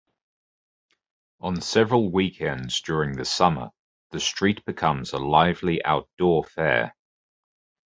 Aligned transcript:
On 1.41 1.61
several 1.61 2.11
weekends 2.11 2.81
during 2.81 3.11
the 3.17 3.23
summer, 3.23 3.69
the 4.09 4.19
street 4.19 4.65
becomes 4.65 5.13
a 5.13 5.19
lively 5.19 5.85
outdoor 5.85 6.43
fair. 6.43 6.95